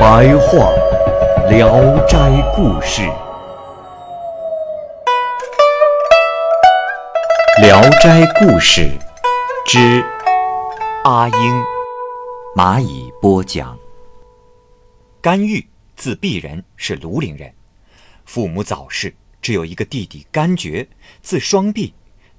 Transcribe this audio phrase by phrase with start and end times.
[0.00, 0.72] 白话
[1.50, 1.68] 《聊
[2.06, 2.16] 斋
[2.56, 3.02] 故事》。
[7.60, 8.80] 《聊斋故事》
[9.66, 10.02] 之
[11.04, 11.62] 阿英，
[12.56, 13.78] 蚂蚁播讲。
[15.20, 17.52] 甘玉，字碧人，是庐陵人，
[18.24, 20.88] 父母早逝，只有一个弟弟甘觉，
[21.20, 21.92] 字双璧，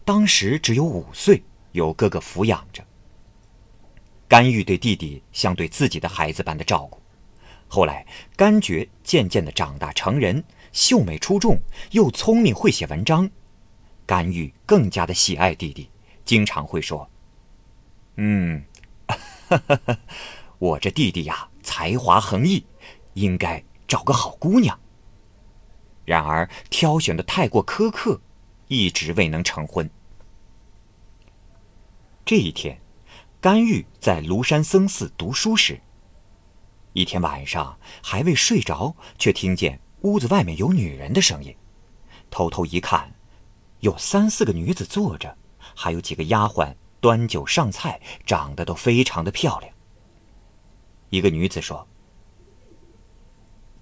[0.03, 1.43] 当时只有五岁，
[1.73, 2.81] 由哥哥抚养着。
[4.27, 6.99] 甘玉对弟弟像对自己的孩子般的照顾。
[7.73, 8.05] 后来，
[8.35, 11.57] 甘觉渐渐的长大成人，秀美出众，
[11.91, 13.31] 又聪明会写文章。
[14.05, 15.89] 甘玉更加的喜爱弟弟，
[16.25, 17.09] 经常会说
[18.19, 18.61] ：“嗯，
[20.59, 22.65] 我这弟弟呀，才华横溢，
[23.13, 24.77] 应该找个好姑娘。”
[26.03, 28.19] 然而挑选的太过苛刻，
[28.67, 29.89] 一直未能成婚。
[32.25, 32.81] 这一天，
[33.39, 35.79] 甘玉在庐山僧寺读书时，
[36.93, 41.55] 一天晚上还未睡着，却听见屋子外面有女人的声音，
[42.29, 43.13] 偷偷一看。
[43.79, 45.35] 有三四个女子坐着，
[45.75, 49.73] 还有几个丫鬟端酒上菜，长得都非常的漂亮。
[51.09, 51.87] 一个女子说：“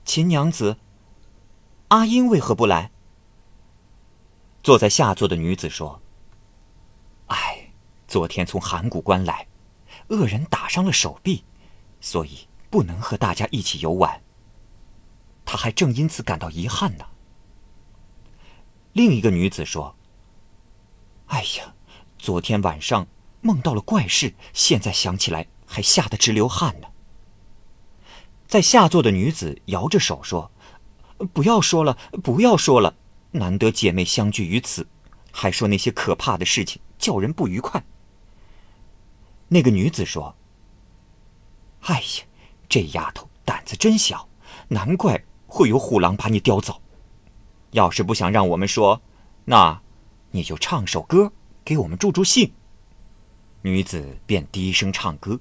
[0.05, 0.77] 秦娘子，
[1.89, 2.91] 阿英为何不来？”
[4.63, 6.01] 坐在下座的女子说
[7.27, 7.71] ：“哎，
[8.07, 9.47] 昨天从函谷关来，
[10.07, 11.43] 恶人打伤了手臂，
[11.99, 14.21] 所以不能和大家一起游玩。
[15.45, 17.05] 他还正因此感到遗憾呢。”
[18.93, 19.95] 另一个女子说
[21.27, 21.73] ：“哎呀，
[22.17, 23.07] 昨天晚上
[23.41, 26.87] 梦到了怪事，现在想起来还吓得直流汗呢。”
[28.47, 30.51] 在下座的女子摇着手说
[31.33, 32.95] ：“不要说了，不要说了，
[33.31, 34.87] 难得姐妹相聚于此，
[35.31, 37.83] 还说那些可怕的事情，叫人不愉快。”
[39.49, 40.35] 那个女子说
[41.85, 42.25] ：“哎呀，
[42.69, 44.29] 这丫头胆子真小，
[44.69, 46.81] 难怪会有虎狼把你叼走。”
[47.71, 49.01] 要是不想让我们说，
[49.45, 49.81] 那
[50.31, 51.31] 你就唱首歌
[51.65, 52.51] 给我们助助兴。
[53.61, 55.39] 女子便低声唱歌，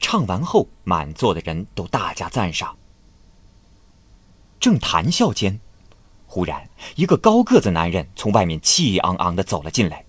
[0.00, 2.76] 唱完后，满座的人都大加赞赏。
[4.58, 5.60] 正谈笑间，
[6.26, 10.04] 忽然一个高个子男人从外面气昂昂的走了进来，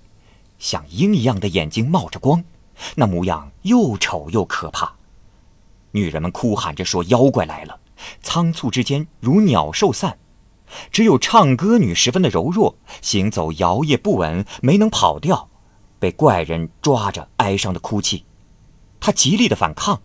[0.57, 2.43] 像鹰一样的眼睛冒着光，
[2.95, 4.94] 那模样又丑又可怕。
[5.95, 7.79] 女人们哭喊着说：“妖怪来了！”
[8.21, 10.19] 仓促之间，如鸟兽散。
[10.91, 15.49] 只有唱歌女十分的柔弱，行走摇曳不稳，没能跑掉，
[15.97, 18.25] 被怪人抓着，哀伤的哭泣。
[18.99, 20.01] 她极力的反抗，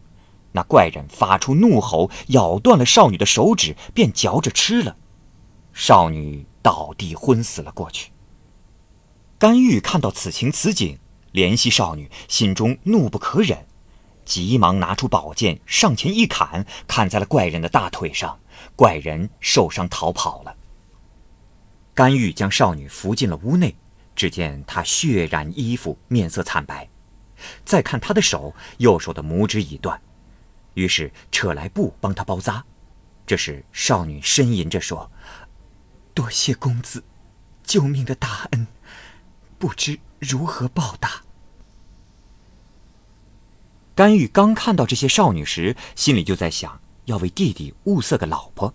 [0.53, 4.97] 那怪人发出怒吼，咬断了少女的手指，便嚼着吃了。
[5.73, 8.13] 少女倒地昏死了过去。
[9.39, 11.01] 甘玉看到此情此景，
[11.33, 13.67] 怜惜少女，心中怒不可忍，
[14.31, 18.39] 急忙拿出宝剑上前一砍，砍在了怪人的大腿上。
[18.77, 20.57] 怪人受伤逃跑了。
[21.93, 23.75] 甘玉将少女扶进了屋内，
[24.15, 26.89] 只见她血染衣服，面色惨白。
[27.65, 30.01] 再看她的手，右手的拇指已断，
[30.75, 32.65] 于是扯来布帮她包扎。
[33.27, 35.11] 这时少女呻吟着说
[36.15, 37.03] ：“多谢公子
[37.65, 38.69] 救命的大恩，
[39.59, 41.23] 不知如何报答。”
[44.01, 46.81] 甘玉刚看到这些少女时，心里就在想。
[47.05, 48.73] 要为弟弟物色个老婆，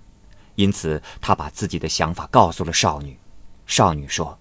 [0.53, 3.18] 因此他把自己的想法告诉了少女。
[3.66, 4.38] 少女说：“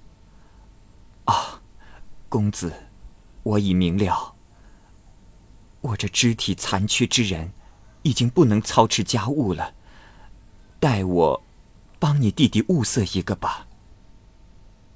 [1.25, 1.63] 啊，
[2.29, 2.71] 公子，
[3.43, 4.35] 我已明了。
[5.81, 7.55] 我这肢体残缺之人，
[8.03, 9.73] 已经不能操持家务了。
[10.79, 11.43] 待我
[11.99, 13.67] 帮你弟弟物色一个吧。”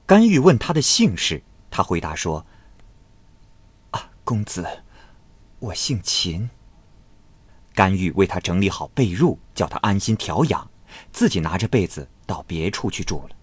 [0.05, 2.45] 甘玉问他的姓氏，他回答说
[3.93, 4.83] ：“啊，公子，
[5.59, 6.51] 我姓秦。”
[7.75, 10.69] 甘玉为他整理好被褥，叫他安心调养，
[11.13, 13.37] 自己拿着被子到别处去住了。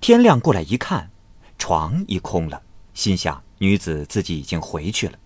[0.00, 1.10] 天亮过来一看，
[1.58, 2.62] 床已空了，
[2.94, 5.18] 心想女子自己已经回去了。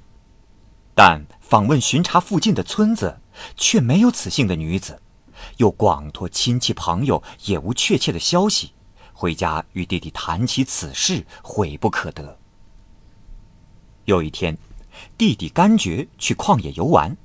[0.95, 3.19] 但访问巡查附近的村子，
[3.57, 5.01] 却没有此姓的女子，
[5.57, 8.73] 又广托亲戚朋友，也无确切的消息。
[9.15, 12.39] 回家与弟弟谈起此事，悔不可得。
[14.05, 14.59] 有一天，
[15.17, 17.17] 弟弟甘爵去旷野游玩，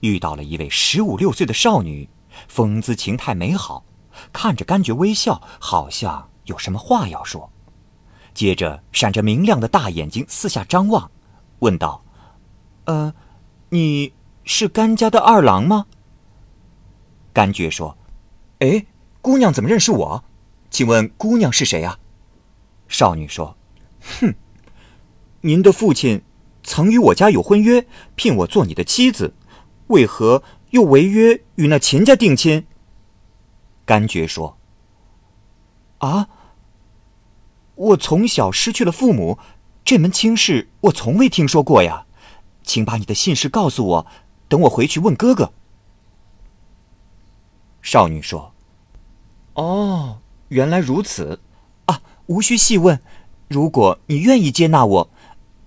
[0.00, 2.08] 遇到了一位十五六岁的少女，
[2.48, 3.84] 风姿情态美好，
[4.32, 7.50] 看着甘爵微笑，好像有什么话要说。
[8.34, 11.10] 接着闪着明亮的大眼睛四下张望，
[11.60, 12.04] 问道
[12.84, 13.14] ：“呃，
[13.70, 14.12] 你
[14.44, 15.86] 是甘家的二郎吗？”
[17.32, 17.96] 甘爵说
[18.60, 18.84] ：“哎，
[19.22, 20.24] 姑娘怎么认识我？
[20.70, 21.98] 请问姑娘是谁啊？”
[22.88, 23.56] 少女说
[24.20, 24.34] ：“哼，
[25.40, 26.22] 您的父亲
[26.66, 27.86] 曾与我家有婚约，
[28.16, 29.34] 聘我做你的妻子，
[29.86, 32.66] 为何又违约与那秦家定亲？”
[33.86, 34.58] 甘觉说
[35.98, 36.28] ：“啊，
[37.76, 39.38] 我从小失去了父母，
[39.84, 42.06] 这门亲事我从未听说过呀，
[42.64, 44.06] 请把你的姓氏告诉我，
[44.48, 45.52] 等我回去问哥哥。”
[47.80, 48.52] 少女说
[49.54, 51.40] ：“哦，原来如此。”
[51.86, 53.00] 啊无需细问，
[53.46, 55.10] 如果你愿意接纳我，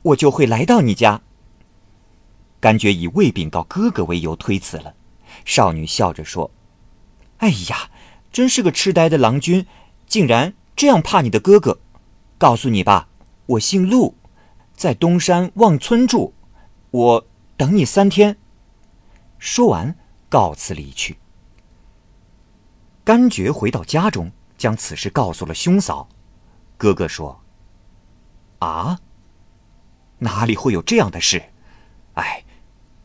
[0.10, 1.22] 我就会来到你家。
[2.60, 4.96] 甘觉以未禀告哥哥为由推辞了。
[5.46, 6.52] 少女笑着说
[7.38, 7.90] ：“哎呀，
[8.32, 9.66] 真是个痴呆的郎君，
[10.08, 11.80] 竟然这样怕你的哥哥。
[12.38, 13.10] 告诉你吧，
[13.46, 14.16] 我姓陆，
[14.74, 16.34] 在东山望村住，
[16.92, 18.38] 我等你三天。”
[19.38, 19.96] 说完，
[20.28, 21.18] 告辞离去。
[23.04, 26.10] 甘觉回到家中，将此事告诉了兄嫂。
[26.78, 27.42] 哥哥说
[28.60, 29.00] ：“啊，
[30.20, 31.42] 哪里会有这样的事？
[32.14, 32.44] 哎，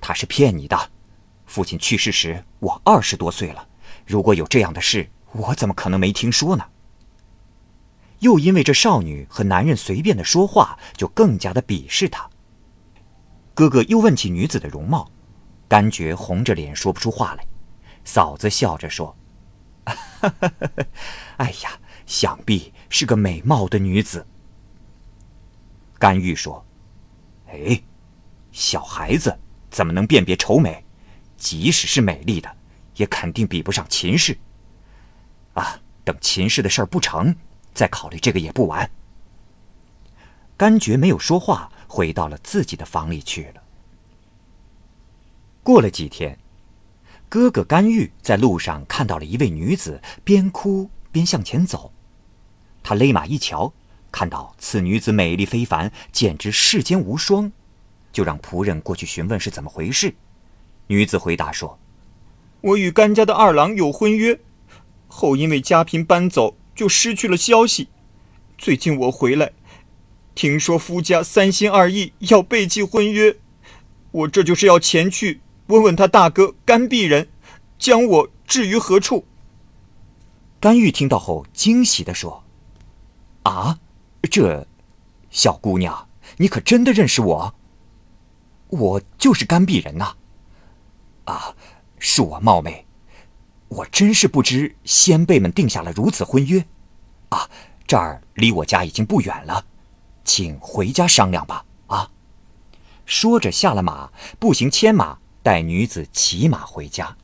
[0.00, 0.90] 他是骗你的。
[1.46, 3.66] 父亲去世时我二十多岁了，
[4.06, 6.64] 如果有这样的事，我怎么可能没听说呢？”
[8.20, 12.28] 又因为这少女和男人随便的说话，就更加的鄙视她。
[13.54, 15.10] 哥哥又问起女子的容貌，
[15.68, 17.46] 甘觉红着脸说不出话来。
[18.04, 19.16] 嫂子笑着说
[21.38, 21.70] ：“哎呀。”
[22.06, 24.26] 想必是个美貌的女子。
[25.98, 26.62] 甘玉说
[27.54, 27.82] ：“哎，
[28.52, 29.38] 小孩子
[29.70, 30.84] 怎么能辨别丑美？
[31.36, 32.56] 即使是美丽的，
[32.96, 34.36] 也肯定比不上秦氏。
[35.54, 37.34] 啊，等秦氏的事儿不成，
[37.72, 38.90] 再考虑这个也不晚。”
[40.56, 43.62] 甘觉没有说话，回到了自己的房里去了。
[45.62, 46.38] 过了几天，
[47.28, 51.92] 哥哥甘玉在路上看到了一位女子，边哭边向前走。
[52.82, 53.72] 他勒马一瞧，
[54.14, 57.50] 看到此女子美丽非凡，简直世间无双，
[58.12, 60.14] 就让仆人过去询问是怎么回事。
[60.86, 61.80] 女子回答说
[62.62, 64.38] ：“我与甘家的二郎有婚约，
[65.08, 67.88] 后因为家贫搬走，就失去了消息。
[68.56, 69.50] 最近我回来，
[70.36, 73.36] 听说夫家三心二意，要背弃婚约，
[74.12, 77.26] 我这就是要前去问问他大哥甘鄙人，
[77.80, 79.26] 将我置于何处。”
[80.60, 82.44] 甘玉听到后惊喜地说。
[83.42, 83.78] 啊，
[84.26, 84.66] 这，
[85.30, 87.54] 小姑娘，你可真的认识我？
[88.68, 90.16] 我就是甘鄙人呐。
[91.24, 91.54] 啊，
[92.00, 92.86] 恕我冒昧，
[93.68, 96.64] 我真是不知先辈们定下了如此婚约。
[97.28, 97.48] 啊，
[97.86, 99.64] 这儿离我家已经不远了，
[100.24, 101.64] 请回家商量吧。
[101.86, 102.10] 啊，
[103.06, 107.16] 说着下了马，步行牵马，带女子骑马回家。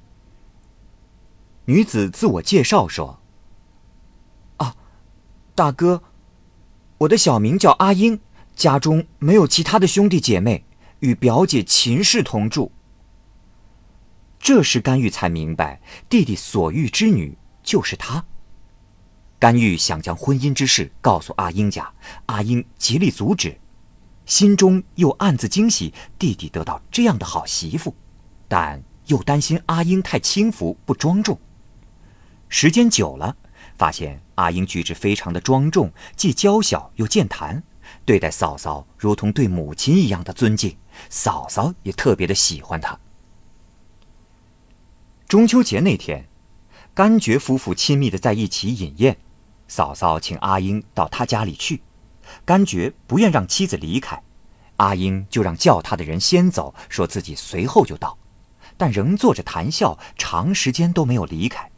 [1.65, 3.21] 女子自我介绍说
[4.59, 4.77] ：“啊，
[5.55, 6.03] 大哥。”
[7.01, 8.21] 我的小名叫阿英，
[8.55, 10.67] 家中没有其他的兄弟姐妹，
[10.99, 12.71] 与表姐秦氏同住。
[14.39, 15.81] 这时甘玉才明白，
[16.11, 18.23] 弟弟所遇之女就是他。
[19.39, 21.91] 甘玉想将婚姻之事告诉阿英家，
[22.27, 23.59] 阿英极力阻止，
[24.27, 27.95] 心中又暗自惊喜弟弟得到这样的好媳妇，
[28.47, 31.41] 但又担心阿英太轻浮不庄重。
[32.51, 33.35] 时间久了。
[33.81, 37.63] 发现阿英举止非常的庄重，既娇小又健谈，
[38.05, 40.77] 对待嫂嫂如同对母亲一样的尊敬，
[41.09, 43.01] 嫂嫂也特别的喜欢她。
[45.27, 46.29] 中秋节那天，
[46.93, 49.17] 甘觉夫妇亲密的在一起饮宴，
[49.67, 51.81] 嫂嫂请阿英到他家里去，
[52.45, 54.23] 甘觉不愿让妻子离开，
[54.77, 58.19] 阿英就让叫他的人先走，说自己随后就到，
[58.77, 61.70] 但仍坐着谈笑，长时间都没有离开。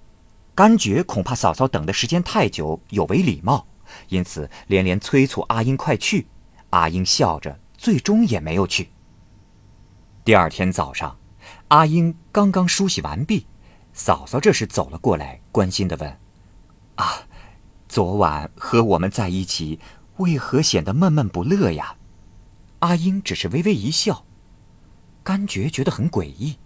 [0.55, 3.67] 甘觉恐怕嫂嫂等的时间太久有违礼貌，
[4.09, 6.27] 因此连连催促阿英快去。
[6.71, 8.91] 阿英笑着，最终也没有去。
[10.25, 11.19] 第二天早上，
[11.69, 13.47] 阿英刚刚梳洗完毕，
[13.95, 16.19] 嫂嫂这时走了过来，关心地问
[16.97, 17.27] ：“啊，
[17.89, 19.81] 昨晚和我们在一起，
[20.19, 21.97] 为何显得闷闷不乐呀？”
[22.81, 24.25] 阿英只是微微一笑。
[25.23, 26.59] 甘觉觉得很诡异，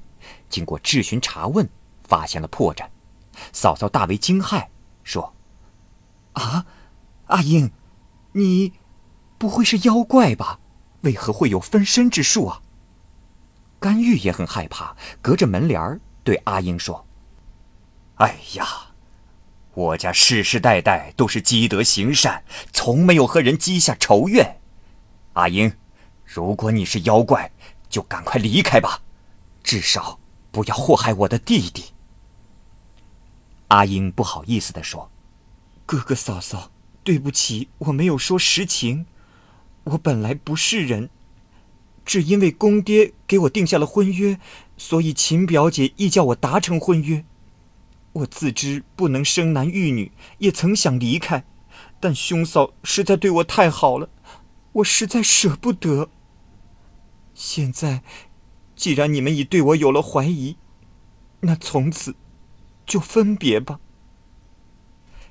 [0.49, 1.69] 经过质询查问，
[2.03, 2.89] 发现了破绽。
[3.53, 4.69] 嫂嫂大为惊骇，
[5.03, 5.35] 说
[6.35, 6.67] ：“啊，
[7.27, 7.71] 阿英，
[8.33, 8.73] 你
[9.39, 10.61] 不会是妖怪吧？
[11.03, 12.63] 为何会有分身之术啊？”
[13.79, 17.07] 甘玉也很害怕，隔着门帘对阿英说
[18.17, 18.67] ：“哎呀，
[19.75, 24.61] 我家世世代代都是积德行善，从没有和人积下仇怨。
[25.35, 25.77] 阿英，
[26.25, 27.53] 如果你是妖怪，
[27.89, 29.03] 就赶快离开吧，
[29.63, 30.19] 至少
[30.51, 31.93] 不要祸害我的弟弟。”
[33.69, 35.11] 阿英不好意思地说
[35.85, 36.71] ：“哥哥嫂嫂，
[37.03, 39.07] 对不起，我没有说实情。
[39.85, 41.11] 我本来不是人，
[42.05, 44.39] 只因为公爹给我定下了婚约，
[44.77, 47.25] 所以秦表姐亦叫我达成婚约。
[48.13, 51.45] 我自知不能生男育女，也曾想离开，
[51.99, 54.09] 但兄嫂实在对我太好了，
[54.73, 56.09] 我实在舍不得。
[57.35, 58.03] 现在，
[58.75, 60.57] 既然你们已对我有了怀疑，
[61.41, 62.15] 那从此……”
[62.87, 63.81] 就分别吧。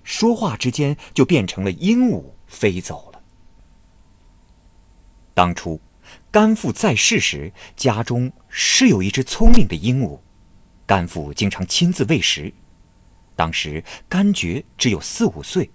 [0.04, 3.22] 说话之间，就变成了鹦鹉飞走了。
[5.34, 5.82] 当初，
[6.30, 10.20] 甘父在世时，家中是有一只聪明的鹦鹉，
[10.86, 12.54] 甘父经常亲自喂食。
[13.36, 15.72] 当时甘觉只有四五岁，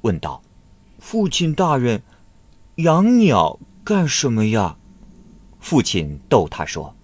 [0.00, 0.42] 问道
[0.98, 2.02] ：“父亲大人，
[2.76, 4.76] 养鸟干什么呀？”
[5.60, 6.94] 父亲逗他说：“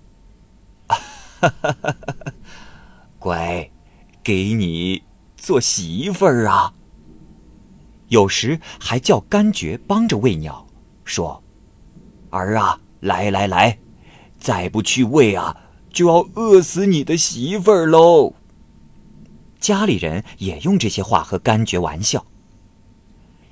[0.88, 0.98] 哈
[1.40, 2.32] 哈哈哈
[3.18, 3.70] 乖。”
[4.24, 5.02] 给你
[5.36, 6.72] 做媳妇儿啊！
[8.08, 10.66] 有时还叫甘觉帮着喂鸟，
[11.04, 11.44] 说
[12.30, 13.78] ：“儿啊，来来来，
[14.38, 15.54] 再不去喂啊，
[15.92, 18.32] 就要饿死你的媳妇儿喽。”
[19.60, 22.24] 家里人也用这些话和甘觉玩笑。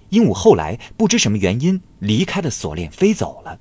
[0.09, 3.59] 鹦鹉后来不知什么原因离开了锁链，飞走了。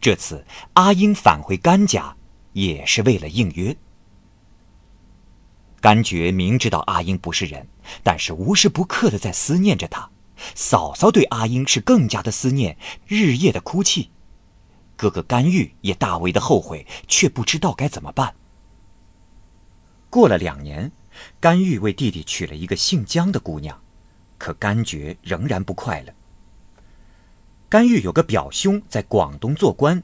[0.00, 0.44] 这次
[0.74, 2.16] 阿英返回甘家，
[2.52, 3.74] 也是为了应约。
[5.84, 7.68] 甘觉明知道阿英不是人，
[8.02, 10.08] 但是无时不刻的在思念着她。
[10.54, 14.10] 嫂嫂对阿英是更加的思念，日夜的哭泣。
[14.96, 18.34] 哥哥甘玉也大为的后悔，却不知道该怎么办。
[20.08, 20.90] 过了两年，
[21.38, 23.78] 甘玉为弟弟娶了一个姓姜的姑娘，
[24.38, 26.14] 可甘觉仍然不快乐。
[27.68, 30.02] 甘玉有个表兄在广东做官，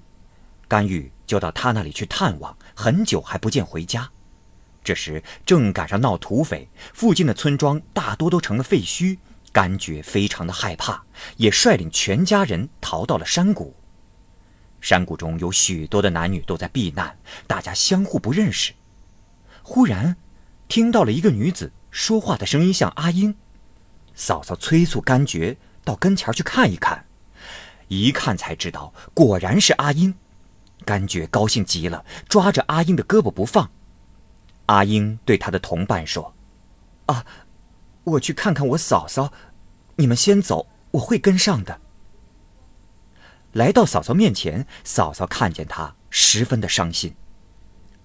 [0.68, 4.10] 甘玉就到他那里去探望，很久还不见回家。
[4.90, 9.18] 这时正赶上闹土匪，附近的村庄大多都成了废墟。
[9.52, 11.04] 甘觉非常的害怕，
[11.36, 13.76] 也率领全家人逃到了山谷。
[14.80, 17.16] 山谷中有许多的男女都在避难，
[17.46, 18.72] 大家相互不认识。
[19.62, 20.16] 忽然，
[20.66, 23.36] 听到了一个女子说话的声音，像阿英。
[24.16, 27.06] 嫂嫂催促甘觉到跟前去看一看，
[27.86, 30.12] 一看才知道，果然是阿英。
[30.84, 33.70] 甘觉高兴极了，抓着阿英的胳膊不放。
[34.70, 36.32] 阿英对他的同伴说
[37.06, 37.26] ：“啊，
[38.04, 39.32] 我去看看我嫂嫂，
[39.96, 41.80] 你们先走，我会跟上的。”
[43.50, 47.16] 来到嫂嫂面前，嫂嫂看见他，十分的伤心。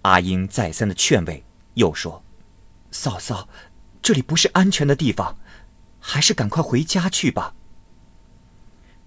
[0.01, 1.45] 阿英再三的劝慰，
[1.75, 2.23] 又说
[2.89, 3.47] ：“嫂嫂，
[4.01, 5.37] 这里不是安全的地方，
[5.99, 7.53] 还是赶快回家去吧。”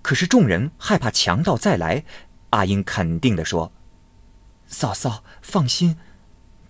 [0.01, 2.05] 可是众人害怕强盗再来，
[2.51, 3.73] 阿英肯定的说
[4.69, 5.99] ：“嫂嫂，放心。”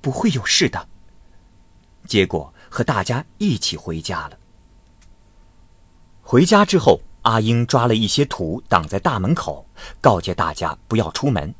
[0.01, 0.89] 不会有事的。
[2.07, 4.39] 结果和大家一起回家了。
[6.23, 9.67] 回家之后，阿英抓了一些土挡在大门口，
[10.01, 11.55] 告诫大家不要出门，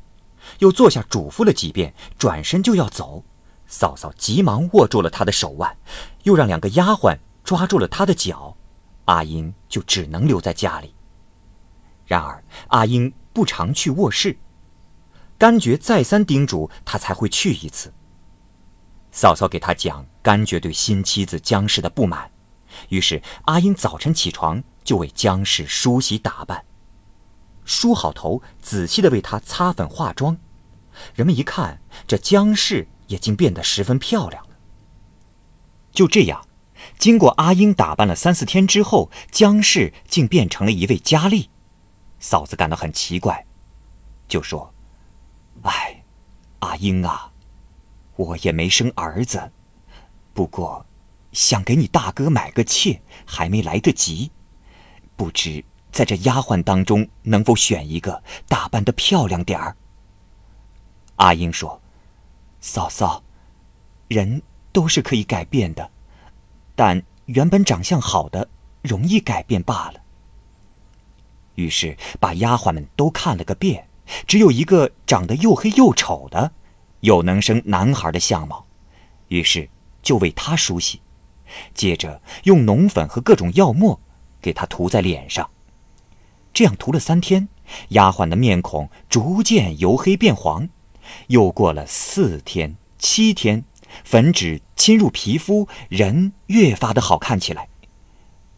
[0.59, 3.23] 又坐下嘱咐了几遍，转身就要走。
[3.67, 5.77] 嫂嫂急忙握住了他的手腕，
[6.23, 8.55] 又让两个丫鬟抓住了他的脚，
[9.05, 10.95] 阿英就只能留在家里。
[12.05, 14.35] 然而阿英不常去卧室，
[15.37, 17.93] 甘觉再三叮嘱，他才会去一次。
[19.21, 22.31] 嫂嫂给他讲甘觉对新妻子姜氏的不满，
[22.87, 26.63] 于是阿英早晨起床就为姜氏梳洗打扮，
[27.65, 30.37] 梳好头，仔细的为她擦粉化妆。
[31.13, 34.51] 人们一看，这姜氏也竟变得十分漂亮了。
[35.91, 36.47] 就这样，
[36.97, 41.49] 经过阿英打扮了三四天之后，姜氏竟变成了一位佳丽。
[42.21, 43.45] 嫂子感到很奇怪，
[44.29, 44.73] 就说
[45.63, 46.05] ：“哎，
[46.59, 47.25] 阿英啊。”
[48.19, 49.49] 我也没生儿子，
[50.33, 50.85] 不过
[51.31, 54.29] 想给你大哥买个妾，还没来得及。
[55.15, 59.77] 不知在这丫鬟当中能否选一个打扮的漂亮点儿？
[61.15, 61.81] 阿英说
[62.59, 63.23] ：“嫂嫂，
[64.09, 64.41] 人
[64.73, 65.89] 都是可以改变的，
[66.75, 68.49] 但原本长相好的
[68.81, 70.01] 容易改变罢了。”
[71.55, 73.87] 于是把丫鬟们都看了个遍，
[74.27, 76.51] 只有一个长得又黑又丑的。
[77.01, 78.65] 又能生男孩的相貌，
[79.27, 79.69] 于是
[80.01, 81.01] 就为他梳洗，
[81.73, 83.99] 接着用浓粉和各种药末
[84.41, 85.49] 给他涂在脸上。
[86.53, 87.47] 这样涂了三天，
[87.89, 90.67] 丫鬟的面孔逐渐由黑变黄，
[91.27, 93.63] 又过了四天、七天，
[94.03, 97.69] 粉脂侵入皮肤，人越发的好看起来。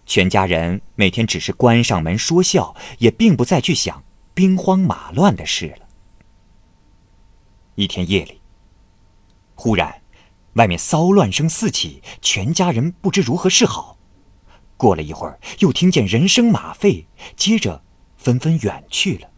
[0.05, 5.87] 全家人每天只是关上门说笑，也并不再去想兵荒马乱的事了。
[7.75, 8.41] 一天夜里，
[9.55, 10.01] 忽然，
[10.53, 13.97] 外面骚乱声四起，全家人不知如何是好。
[14.77, 17.83] 过了一会儿，又听见人声马吠，接着
[18.17, 19.29] 纷纷远去了。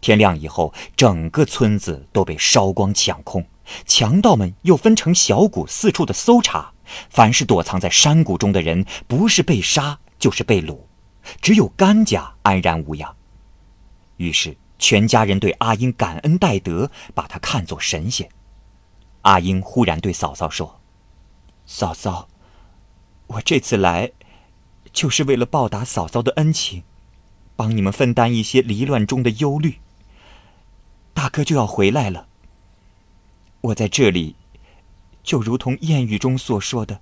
[0.00, 3.46] 天亮以后，整个村子都被烧光抢空，
[3.86, 6.72] 强盗们又分成小股四处的搜查。
[7.08, 10.78] 凡是躲藏在山谷中的人，不是被杀就是被掳，
[11.40, 13.16] 只有甘家安然无恙。
[14.18, 14.56] 于是
[14.86, 18.28] 全家人对阿英感恩戴德，把她看作神仙。
[19.22, 20.78] 阿英忽然对嫂嫂说
[21.64, 22.28] ：“嫂嫂，
[23.28, 24.12] 我这次来，
[24.92, 26.82] 就是为了报答嫂嫂的恩情，
[27.56, 29.78] 帮你们分担一些离乱中的忧虑。
[31.14, 32.28] 大哥就要回来了，
[33.62, 34.36] 我在这里。”
[35.24, 37.00] 就如同谚语中所说的，“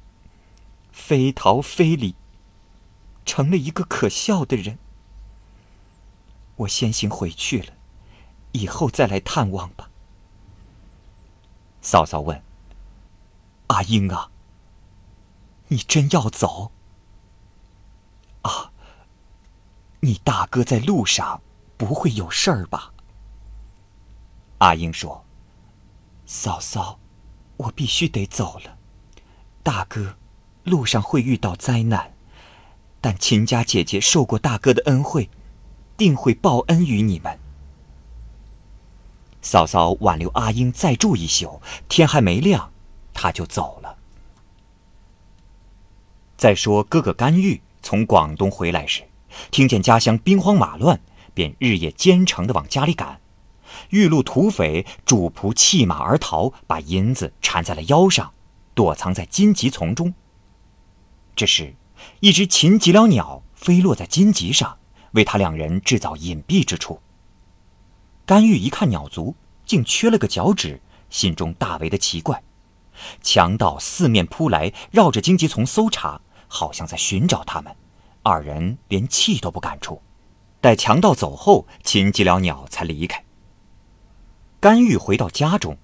[0.93, 2.15] 非逃非礼”，
[3.27, 4.79] 成了一个可笑的人。
[6.63, 7.73] 我先行回去了，
[8.53, 9.91] 以后再来探望吧。
[11.81, 12.43] 嫂嫂问
[13.69, 14.31] ：“阿英啊，
[15.69, 16.73] 你真要走？
[18.43, 18.73] 啊，
[20.01, 21.43] 你大哥在路上
[21.77, 22.93] 不会有事儿吧？”
[24.59, 25.25] 阿英说
[26.27, 26.99] ：“嫂嫂。”
[27.59, 28.77] 我必须得走了，
[29.63, 30.17] 大哥，
[30.65, 32.13] 路上会遇到灾难，
[33.01, 35.31] 但秦家姐姐受过大哥的恩惠，
[35.97, 37.39] 定会报恩于你们。
[39.41, 42.73] 嫂嫂挽留阿英再住一宿，天还没亮，
[43.13, 43.97] 他就走了。
[46.37, 49.03] 再说哥哥甘玉从广东回来时，
[49.51, 51.01] 听见家乡兵荒马乱，
[51.35, 53.21] 便日夜兼程的往家里赶。
[53.91, 58.33] 遇路土匪，主仆弃马而逃，把银子缠在了腰上，
[58.75, 60.15] 躲藏在荆棘丛中。
[61.35, 61.75] 这时，
[62.21, 64.79] 一只秦吉了鸟飞落在荆棘上，
[65.13, 67.01] 为他两人制造隐蔽之处。
[68.27, 72.43] 甘玉一看鸟足，竟缺了个脚趾，心中大为的奇怪。
[73.23, 77.75] 强盗四面扑来，绕着荆棘丛搜查，好像在寻找他们。
[78.23, 80.01] 二人连气都不敢出。
[80.61, 83.25] 待强盗走后，秦吉鸟鸟才离开。
[84.61, 85.77] 甘玉回到家中，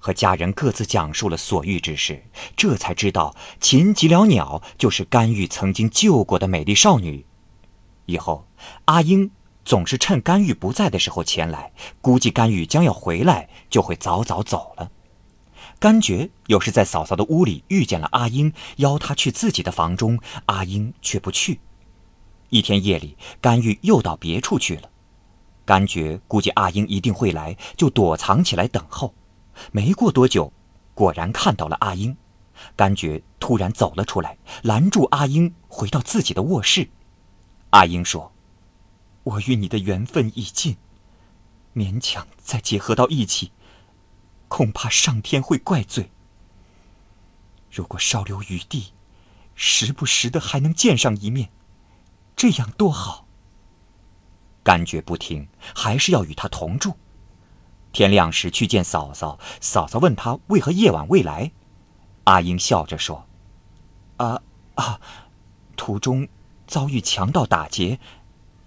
[0.00, 2.24] 和家人各自讲述了所遇之事，
[2.56, 7.24] 这才知道秦吉了鸟就是甘玉曾经救过的美丽少女。
[8.06, 8.46] 以后
[8.86, 9.30] 阿英
[9.64, 14.90] 总是趁甘玉不在的时候前来，估计甘玉将要回来，就会早早走了。
[15.78, 21.60] 甘觉有时在嫂嫂的屋里遇见了阿英，邀她去自己的房中，阿英却不去。
[22.50, 24.90] 一天夜里，甘玉又到别处去了。
[25.64, 29.14] 甘觉估计阿英一定会来，就躲藏起来等候。
[29.72, 30.52] 没过多久，
[30.94, 32.16] 果然看到了阿英。
[32.76, 36.88] 甘觉突然走了出来，拦住阿英，回到自己的卧室。
[37.74, 38.32] 阿英说
[39.24, 40.76] ：“我与你的缘分已尽，
[41.74, 43.50] 勉强再结合到一起，
[44.46, 46.12] 恐怕上天会怪罪。
[47.72, 48.92] 如果稍留余地，
[49.56, 51.50] 时不时的还能见上一面，
[52.36, 53.26] 这样多好。”
[54.62, 56.96] 甘觉不听，还是要与他同住。
[57.90, 61.50] 天亮时去见嫂嫂，嫂嫂问他为何夜晚未来。
[62.22, 63.26] 阿英笑着说
[64.18, 64.40] ：“啊
[64.76, 65.00] 啊，
[65.76, 66.28] 途中
[66.66, 67.98] 遭遇强盗打劫，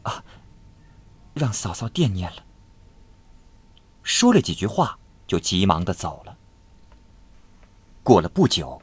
[0.03, 0.23] 啊，
[1.33, 2.43] 让嫂嫂惦念了。”
[4.03, 6.37] 说了几句话，就急忙的走了。
[8.03, 8.81] 过了不久，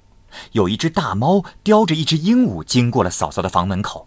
[0.52, 4.06] 有一只大猫叼着一只鹦鹉经过了嫂嫂的房门口，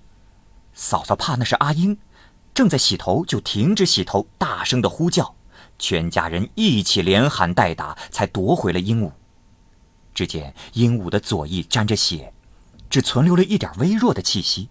[0.73, 1.97] 嫂嫂怕那是阿英。
[2.53, 5.35] 正在洗头，就停止洗头，大声的呼叫，
[5.79, 9.11] 全家人一起连喊带打，才夺回了鹦鹉。
[10.13, 12.33] 只见鹦鹉的左翼沾着血，
[12.89, 14.69] 只存留了一点微弱的气息。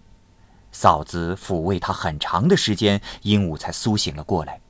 [0.79, 4.61] 嫂子抚慰他很长的时间，鹦鹉才苏醒了过来。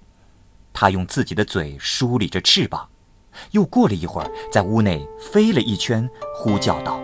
[0.72, 2.88] 他用自己的嘴梳理着翅膀，
[3.52, 6.98] 又过了一会儿，在屋内飞了一圈，呼叫道：“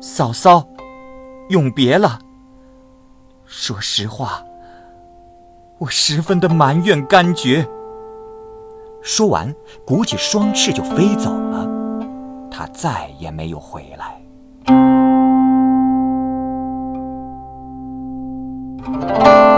[0.00, 0.66] 嫂嫂，
[1.50, 2.18] 永别了。”
[3.44, 4.42] 说实话，
[5.78, 7.68] 我十分的埋怨甘觉。
[9.02, 9.54] 说完，
[9.86, 11.68] 鼓起双翅就飞走了，
[12.50, 15.01] 他再也没有回来。
[18.84, 19.51] Música